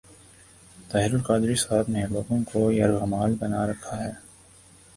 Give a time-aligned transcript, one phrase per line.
[0.89, 4.11] طاہر القادری صاحب نے لوگوں کو یرغمال بنا رکھا ہے۔